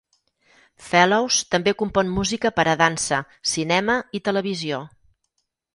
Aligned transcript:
Fellows 0.85 1.37
també 1.57 1.75
compon 1.83 2.11
música 2.15 2.53
per 2.61 2.67
a 2.73 2.75
dansa, 2.83 3.23
cinema 3.55 4.03
i 4.21 4.25
televisió. 4.31 4.83